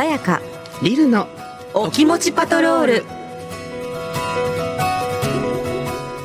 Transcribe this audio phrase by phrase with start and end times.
[0.00, 0.40] さやか。
[0.82, 1.28] リルの
[1.74, 3.04] お気持ちパトロール。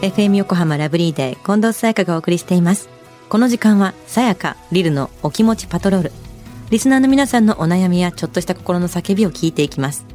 [0.01, 2.87] FM 横浜ラブリーデー近藤さやかがお送りしています。
[3.27, 6.11] この時間はさやかリルのお気持ちパトロール。
[6.69, 10.05] リスナーの皆さんのお悩みやちょっとした心の叫びを聞いていきます。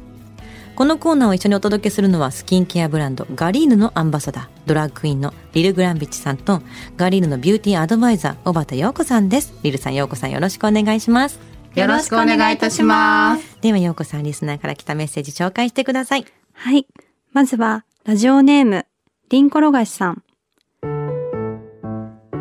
[0.75, 6.63] このコーナーを一緒にお届けするのはスキンケアブランドガリーヌのアンバサダードラッグクイーンのリル・グランビッチさんと
[6.97, 9.53] ガリーヌのビューティーアドバイザー小畑陽子さんです。
[9.61, 16.25] リルさん陽子さんよろしくお願いしますよろしくお願いいたしますでは陽子さんリスナーから来たメッセージ紹介してください
[16.63, 16.85] はい。
[17.31, 18.85] まずは、ラジオネーム、
[19.29, 20.23] リンコロガシさん。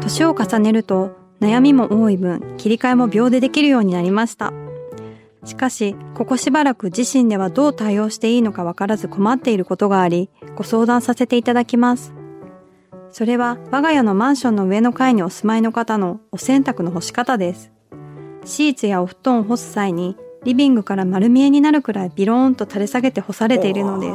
[0.01, 4.53] 年を重ねると、悩みも多い分、切り替えも秒でできるようになりました。
[5.45, 12.13] しかし、ここしばらく自身ではどう対応していいのかわからず困っていることがあり、ご相談させていただきます。
[13.11, 17.73] それは、我が家のマンションの上の階にお住まいの方のお洗濯の干し方です。
[18.45, 24.15] シーツやお布団を干す際に、リビングから丸見えになるくらいビローンと垂れ下げて干されているのです。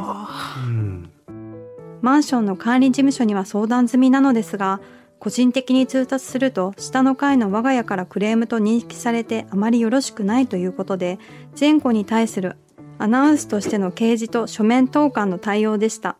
[2.02, 4.80] マンションの管理事務所には相談済みなのですが、
[5.18, 11.18] 個人的に通達すると、下の階の我が家からクレームと認識されてあまりよろしくないということで、
[11.58, 12.56] 前後に対する
[12.98, 16.16] アナウンスとしての掲示と書面投函の対応でした。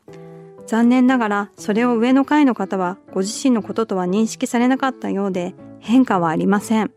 [0.66, 6.90] 残念ながら、それを上の階の方はご自身のこととは認識されなかったようで、変化はありません。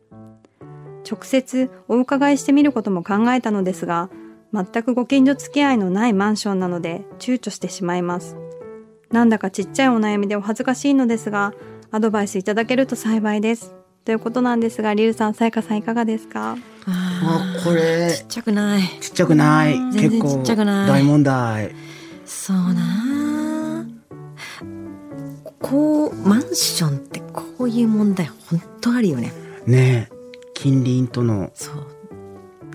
[1.10, 4.10] 直接お伺いしてみることも考えたのですが、
[4.54, 8.36] 全くご近所付き合いのないマンションなので躊躇してしまいます。
[9.12, 11.54] なんだかちっちゃいお悩みでお恥ずかしいのですが、
[11.92, 13.74] アドバイスいただけると幸いです。
[14.06, 16.58] ということなんですが、リルさん、さやかさんいかがですか？
[16.88, 18.82] あこれちっちゃくない。
[19.02, 19.74] ちっちゃくない。
[19.92, 20.88] 全結然ちっちゃくない。
[20.88, 21.76] 構大問題。
[22.26, 23.86] そうな。
[23.86, 23.86] あ
[25.62, 29.32] こうマンションってこういう問題本当あるよね。
[29.68, 30.10] ね。
[30.12, 30.19] え
[30.62, 31.52] 近隣との。
[31.54, 31.88] そう。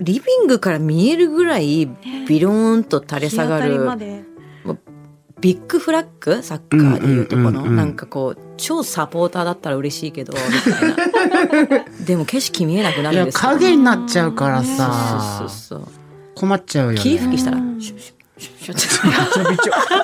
[0.01, 1.87] リビングから見えるぐらい
[2.27, 4.23] ビローンと垂れ下がるまで。
[5.39, 10.39] ビッグフラッグサッカーでいうとこの、うんうんうんうんなんかこう超サポーターだったら嬉しいけどみ
[10.73, 10.87] たい
[11.77, 11.85] な。
[12.03, 13.41] でも景色見えなくないるんやですよ。
[13.41, 15.87] 影になっちゃうからそうさそうそう。
[16.33, 16.99] 困っちゃうよね。
[16.99, 17.79] 霧吹きしたらうん。
[17.79, 19.11] シュッシュッシュッシュ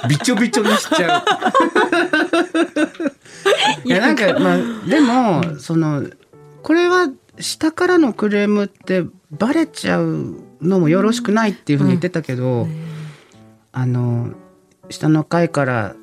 [0.01, 1.23] ッびちょびちょびちょびちょにしちゃう
[3.83, 6.03] いやなんかまあでもその
[6.63, 7.09] これは
[7.41, 12.67] 下からのクレームってバレちゃうのもよろしくないっていうふうに言ってたけど、
[13.71, 14.31] あの
[14.89, 15.95] 下の階から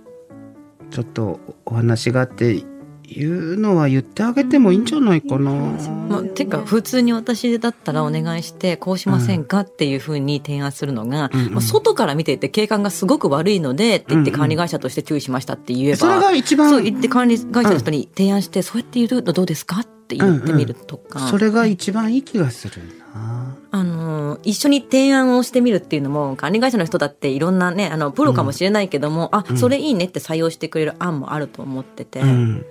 [0.91, 2.65] ちょっとお話があって
[3.03, 5.51] 言うのは言ってあげてもいいんじゃないかな。
[6.09, 11.47] まあ、てか普通に私だったらお願いしてこうしませんかっていうふうに提案するのが、うん。
[11.47, 22.83] うんまあ、外から見ていて景観がすごく悪いのでって言ってうんうん管理会社として注意しましたって言えば、それが一番そう言って管理会社の人に提案して、そうやって言うのどうですかって言ってみるとか、それが一番いい気がする
[23.15, 23.57] な。
[23.71, 32.21] あの一緒に提案をしてみるっていうのも管理会社の人だっていろんなねあのプロかもしれないけども、あそれいいねって採用してくれる案もあると思ってて。
[32.21, 32.65] うん。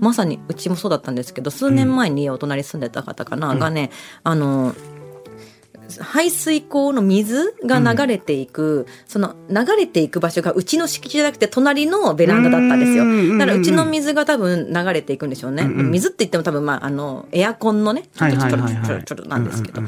[0.00, 3.90] まさにうちもそうだったんですけど数年前にお隣に住んでた方かな、がね
[4.22, 4.74] あの
[6.00, 13.04] 排水溝の水が流れていく、その流れていく場所がうちの敷地じゃなくて隣のベランダだったんですよ。
[13.04, 15.90] うんうんうんうんだからうちの水が多分流れていくんでしょうね、うんうん。
[15.90, 19.82] 水って言っても多分まああのエアコンのねちょっとちょっとちょっとなんですけど、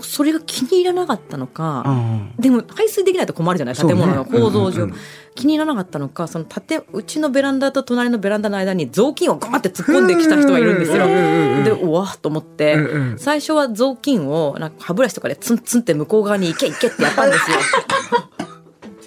[0.00, 4.98] それが気に入らなかったのか、あでも排水できないと困るじゃない建物の構造上、うんうんうん
[5.36, 11.06] 気に入らなかったのかその建うちのベランダと隣のベランダの間に雑巾をガーって突っ込んできた人がいるんですよ。
[11.06, 12.76] でうわっと思って、
[13.18, 17.56] 最初は雑巾をなんか歯ブラシとかでツンツンって向こう側に行け行けってやったんですよ。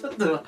[0.00, 0.44] ちょっと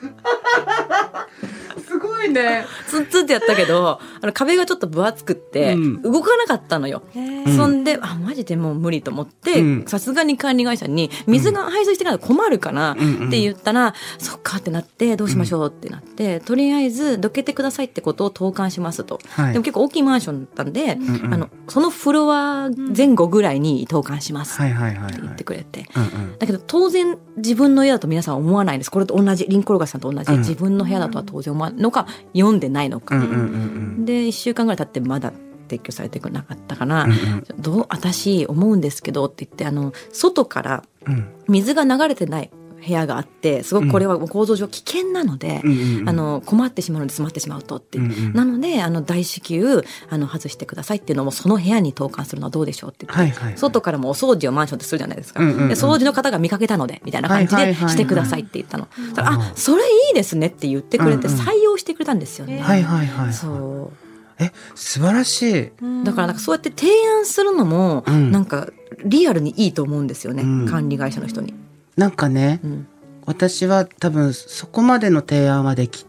[1.86, 2.66] すごいね。
[2.88, 6.02] ツンツンってやったけどあの壁がちょっと分厚くってうん。
[6.02, 7.02] 動かなかったのよ。
[7.14, 9.84] へそんであマジでもう無理と思ってうん。
[9.86, 13.22] さすがに管理会社に水が排水してないと困るかなってうん。
[13.22, 19.52] うん言ったら、そっかってなってどうしましょうってなって、とりあえずどけてくださいってことを投函しますと、はい。
[19.52, 25.12] でも結構大きいマンションだったんで、んうんあのそのフロア前後ぐらいに投函しますってはいはいはいはい。
[25.20, 25.86] 言ってくれて。
[25.96, 26.38] うんうん。
[26.38, 28.90] だけど当然自分の家だと皆さん思わないんです。
[28.90, 30.38] これと同じリンコロガシさんと同じ、うん。
[30.38, 35.32] 自分の部屋だとは当然思わないのか読んでないのか、で1週間ぐらい経ってまだ
[35.68, 37.44] 撤去されてなかったかな、うんうん。
[37.58, 41.28] どう私思うんですけどって言ってあの外からうん。
[41.48, 42.50] 水が流れてない
[42.84, 46.08] 部屋があってすごくこれは構造上危険なので、うんうんうん。
[46.08, 48.32] あの困ってしまうので詰まってしまうとって、うんうん。
[48.32, 53.58] なのであの大至急あの外してくださいっていうのもその部屋に投函するのはどうでしょうって言って、はいはいはい。
[53.58, 55.68] 外からもお掃除をマンションってするじゃないですか、うんうんうん。
[55.68, 57.90] で掃除の方が見かけたのでみたいな感じではいはいはいはい。
[57.90, 61.40] してくださいって言ったの、そしたらあそれいいですねって言ってくれてうんうん。
[61.40, 63.32] 採用してくれたんですよね、はいはいはい。
[63.32, 64.10] そう。
[64.42, 65.70] え素晴らしい。
[66.04, 68.30] だからなんかそうやって提案するのも、うん。
[68.30, 68.68] なんか
[69.04, 70.66] リアルにいいと思うんですよね、うん。
[70.66, 71.54] 管理会社の人に。
[72.00, 72.86] なんかね、うん。
[73.26, 76.06] 私は多分そこまでの提案はでき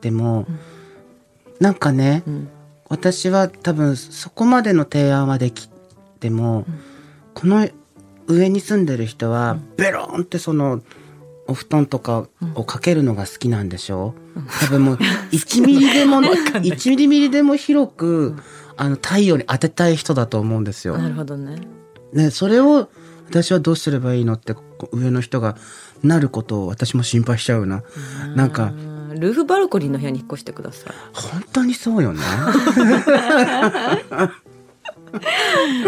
[0.00, 0.46] ても、
[1.60, 2.48] なんかね、うん。
[2.88, 5.68] 私は多分そこまでの提案はでき
[6.20, 6.64] ても、
[7.34, 7.68] この
[8.26, 10.80] 上に住んでる人はベロンってその
[11.46, 14.14] お布団とかをかけるのが好きなんでしょ？
[14.36, 14.96] う、多分もう
[15.30, 18.36] 1ミリでも1ミリでも広く、
[18.78, 20.96] あの太陽に当てたい人だと思うんですよ。
[20.96, 21.60] なるほどね。
[22.14, 22.88] ね、それを
[23.28, 24.54] 私はどうすればいいのって
[24.92, 25.56] 上の人が
[26.02, 27.82] なることを私も心配しちゃうな。
[28.34, 30.92] なんかうんルーフバルコニーの部屋に引っ越してください。
[31.12, 32.20] 本当にそうよね。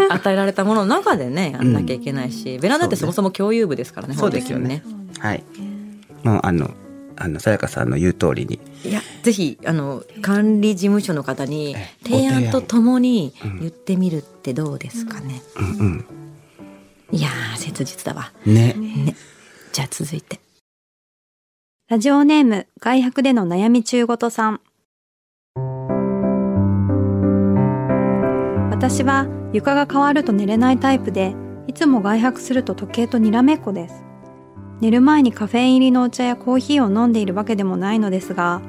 [0.09, 4.15] 与えられたものの中でねやんなきゃいけないし、ベランダってそもそも共有部ですからね。
[4.15, 4.83] そうですよね。
[5.19, 5.43] はい。
[6.23, 6.71] もうあの
[7.17, 8.59] あのさやかさんの言う通りに。
[8.85, 15.41] いやぜひあの管理事務所の方にえ提案とともにうん言ってみるってどうですかね。
[15.57, 16.05] うん
[17.11, 18.31] いやー切実だわ。
[18.45, 18.53] うん。
[18.53, 18.73] ね。
[18.73, 19.15] ね。
[19.71, 20.39] じゃあ続いて。
[21.89, 24.61] ラジオネーム、外泊での悩み中ごとさん。
[28.71, 31.33] 私は床が変わると寝れないタイプで、
[31.67, 34.03] いつも外泊すると時計とにらめっこです。
[34.81, 38.61] 寝る前にカフェイン入りのお茶やコーヒーを飲んでいるわけでもないのですが、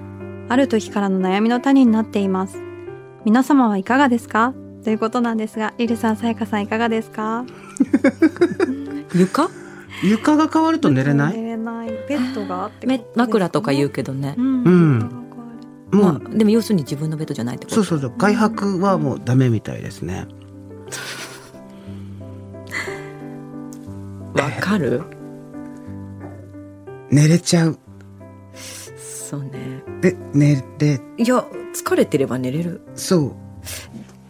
[0.49, 2.63] ある時からの悩みの種になっています。
[3.25, 4.55] 皆様はいかがですか？
[4.89, 7.45] ということなんですが、リルさん、さやかさんいかがですか？
[9.15, 9.51] 床？
[10.03, 11.43] 床が変わると寝れな寝い。
[11.43, 11.89] れない。
[12.09, 14.35] ベッドがあってめ枕とか言うけどね。
[14.39, 14.63] うん。
[14.65, 15.53] うんベッドが変わ
[15.93, 17.75] るもう、まあでも要するに自分のベッドじゃないってこと。
[17.75, 20.27] そうそうそう外泊はもうダメみたいですね。
[24.41, 25.03] わかる？
[27.11, 27.79] 寝れちゃう。
[28.55, 29.83] そうね。
[30.01, 31.45] で寝れいや
[31.75, 32.81] 疲れてれば寝れる。
[32.95, 33.48] そう。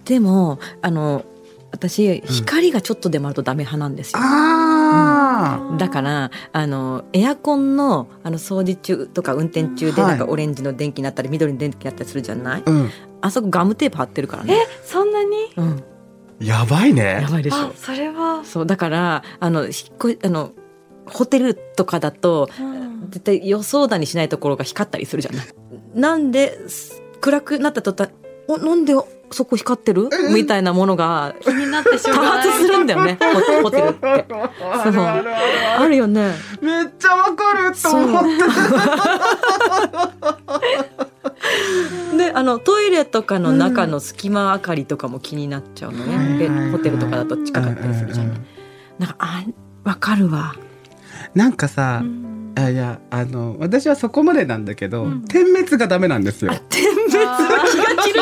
[0.09, 1.25] でもあの
[1.71, 4.19] 私光がちょっとでもあるとダメ派なんですよ。
[4.21, 10.11] あだからあのエアコンのあの掃除中とか運転中ではい。
[10.13, 12.71] なんかオレンジの電気になったり緑の電気になったりするじゃない、あ。
[12.71, 12.91] うん。
[13.21, 15.29] あそこガムテープ貼ってるからね、そんなに？
[15.57, 15.85] うん、
[16.41, 17.21] やばいね。
[17.23, 17.29] や。
[17.29, 17.57] ばいでしょ。
[17.59, 18.45] あ、それは。
[18.45, 19.73] そうだからあの引っ
[20.13, 20.53] 越あの
[21.05, 22.49] ホテルとかだと
[23.11, 25.47] 絶対予想だにしないところが光ったりするじゃない？
[25.95, 28.11] なんです暗くなった途端
[28.47, 28.95] おなんで
[29.31, 30.09] そこ光ってる？
[30.33, 32.13] みたいなものが気になってし多。
[32.15, 33.19] 発するんだよね。
[33.21, 34.27] ホホテルって。
[34.85, 36.33] そうあるよね。
[36.61, 37.71] めっちゃわかる。
[37.73, 38.03] とそう。
[38.03, 38.31] 思って。
[42.17, 46.39] であのトイレとかの中の隙間明かりとかも気になっちゃうのね、うん。
[46.39, 48.37] でホテルとかだと近かったりするじゃない、うん。
[48.37, 48.47] うん
[48.99, 49.45] なんかあ
[49.85, 50.57] わかるわ。
[51.35, 52.53] なんかさう、ん。
[52.57, 55.23] あいやあの私はそこまでなんだけど、うん。
[55.23, 56.53] 点滅がダメなんですよ。
[56.69, 57.13] 点滅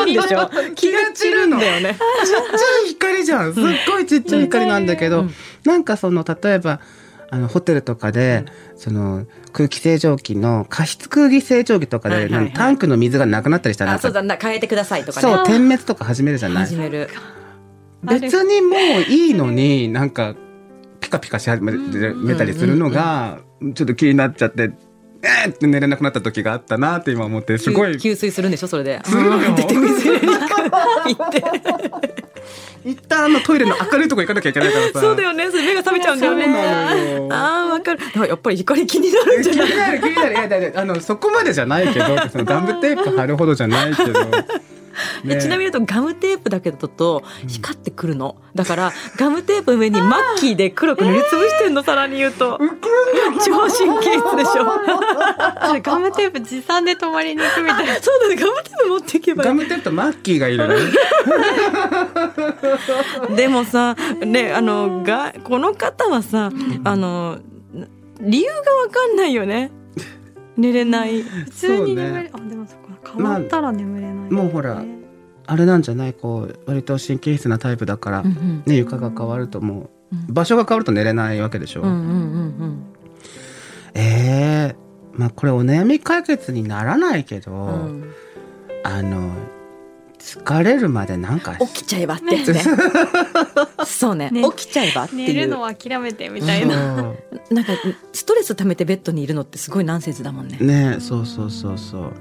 [0.05, 0.49] るんでしょ。
[0.75, 1.59] 気が散るの。
[1.59, 3.53] だよねちっちゃい光じゃん。
[3.53, 5.33] すっごいちっちゃい光なんだけど、うん。
[5.65, 6.79] なんかその例えば
[7.29, 8.45] あのホテルとかで、
[8.75, 12.43] その空気清浄機の加湿空気清浄機とかで、はいはいはい。
[12.45, 14.37] なんかタンクの水がなくなったりしたらあそうだな。
[14.37, 15.21] 変えてくださいとかね。
[15.21, 16.65] そう点滅とか始めるじゃない？
[16.65, 17.09] 始める。
[18.03, 18.79] 別にもう
[19.09, 20.35] いいのになんか
[21.01, 23.39] ピカピカし始めたりするのが
[23.73, 24.71] ちょっと気になっちゃって
[25.23, 27.97] えーって寝れなくなった時があったなって今思ってすごい。
[27.97, 28.67] 給水するんでしょ？
[28.67, 29.01] それで。
[29.03, 30.33] するよあーって水入れに
[31.15, 31.43] 行って
[32.85, 34.99] 一旦あのトイレの明るいとこ行かなきゃいけないからさ。
[35.01, 35.49] そうだよね。
[35.51, 36.45] それ目が覚めちゃうんだよね。
[37.31, 37.99] ああわかる。
[38.27, 39.69] やっぱり光気になるん気じゃない？
[39.71, 40.31] になる気になる。
[40.33, 44.13] いやだあのそこまでじゃないけど そのガムテープ貼るほどじゃないけど、
[45.23, 52.57] ねでちなみに言うとガムテープだけだと光ってくるの、だからガムテープの上にマッキーで黒く塗りつぶしてんのさらに言うと。
[53.45, 54.65] 超神経質でしょ。
[55.83, 57.95] ガムテープ持参で泊まりに行くみたいな。
[57.95, 58.35] そうだね。
[58.35, 59.43] ガムテープ持っていけば。
[59.43, 60.75] ガムテープとマッキーがいるね。
[63.35, 66.51] でもさねあのがこの方はさ
[66.83, 67.39] あの
[68.21, 69.71] 理由がわかんないよね。
[70.57, 71.21] 寝れない。
[71.21, 73.11] 普通に眠れ、あ、でもそっか。
[73.15, 74.83] 変わったら眠れない、もうほら
[75.47, 80.33] あれなんじゃないこう割と神経質なタイプだから、うんね、床が変わるともううん。
[80.33, 82.03] 場所が変わると寝れないわけでしょ、うんうんう
[82.65, 82.83] ん
[83.93, 84.75] ええ
[85.13, 88.01] まあこれお悩み解決にならないけど、うん。
[88.01, 88.13] うん
[88.83, 89.33] あの
[90.17, 92.61] 疲れるまでなんか起きちゃえばってね。
[93.85, 94.15] そう。
[94.15, 94.29] ね。
[94.31, 94.43] ね。
[94.55, 95.27] 起きちゃえばっていう。
[95.27, 97.13] 寝るのは諦めてみたいな。
[97.51, 97.73] なんか
[98.13, 100.57] ストレス溜めてベッドにいるのってすごいナンセンスだもんね。
[100.59, 102.13] ねそうそうそうそう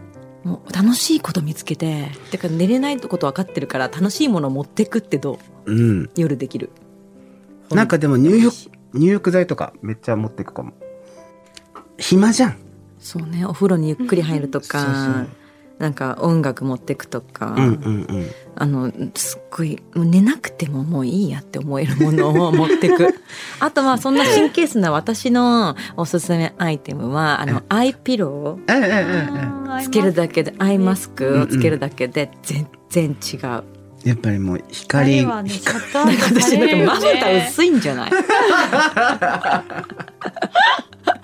[0.47, 5.73] もう楽しいこと見つけててか寝れないこと分かってるから楽しいものを持ってくってどう？
[5.73, 6.11] うん。
[6.17, 6.71] 夜できる。
[7.71, 8.55] なんかでも入浴
[8.95, 10.73] 入浴剤とかめっちゃ持っていくかも。
[11.99, 12.57] 暇じゃん。
[13.01, 15.29] そうねお風呂にゆっくり入るとか、そうそう
[15.79, 17.71] なんか音楽持ってくとか、うんうん
[18.09, 18.27] うん。
[18.59, 23.15] あのすっごい寝なくてももういいやって思えるものを持ってく。
[23.61, 33.65] あとはそんな神経質な私のおすすめアイテムはあのアイピローつけるだけでアイマスクをつけるだけで全然違う、
[34.05, 37.47] えやっぱりもう光光はね、シャッターなんか私なんかまぶたね。
[37.51, 38.11] 薄いんじゃない？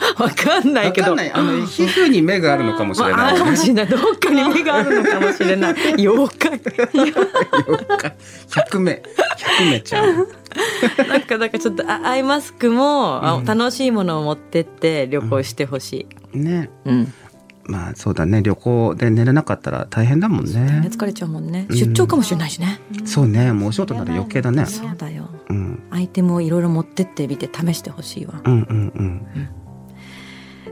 [0.19, 1.13] わかんないけど。
[1.13, 3.87] あの皮膚に目があるのかもしれまあ、ない、あるかもしれない。
[3.89, 5.75] どっかに目があるのかもしれない。
[5.99, 6.61] 妖怪。
[8.51, 9.03] 百目
[9.37, 10.27] 百目ちゃん。
[11.09, 13.45] なんかなんかちょっとあアイマスクも、あうん。
[13.45, 16.71] 楽しいものを持ってって旅行してほしい、ね。
[16.85, 17.13] うん。
[17.65, 18.43] まあそうだね。
[18.43, 20.81] 旅行で寝れなかったら大変だもんね。
[20.81, 20.91] ね。
[20.91, 21.77] 疲れちゃうもんね、うん。
[21.77, 23.53] 出張かもしれないしね、そうね。
[23.53, 24.67] もうお仕事なら余計だね。
[24.67, 25.29] そうだよ。
[25.49, 25.83] うん。
[25.91, 28.93] アイテムをいろいろ持ってってみて試してほしいわ、うんうん。
[28.95, 29.62] うん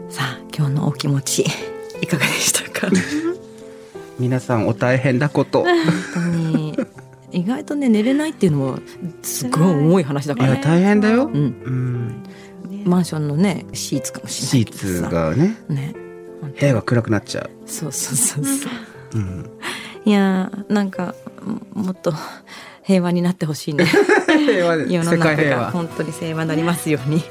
[0.09, 1.45] さあ今日のお気持ち
[2.01, 2.89] いかがでしたか？
[4.19, 5.63] 皆さんお大変だこと。
[5.65, 5.75] 本
[6.15, 6.79] 当に。
[7.33, 8.79] 意外とね寝れないっていうのも
[9.23, 11.27] すごい重い話だからね、大変だよ。
[11.27, 11.39] うん、う
[11.71, 12.23] ん。
[12.85, 15.09] マンションのねシーツかもしれなシーいけどさ。
[15.09, 15.57] ツがね。
[15.69, 15.95] ね。
[16.41, 17.51] 本部屋が暗くなっちゃう。
[17.67, 18.73] 当そうそうそうそう。
[19.15, 19.51] うん。
[20.05, 21.15] いやーなんか
[21.75, 22.13] ももっと
[22.83, 23.85] 平和になってほしいね。
[24.27, 25.65] 平和で世界中平和。
[25.67, 27.23] が本当に平和になりますように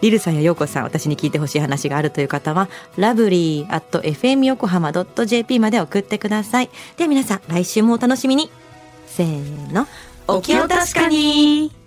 [0.00, 6.70] リルさんやヨーコさん私に聞いてほしい話があるという方はラブリー at fm 横浜 .jp まで送ってください。
[6.96, 8.50] では皆さん来週もお楽しみに。
[9.06, 9.86] せーの。
[10.26, 11.77] お気を確かに。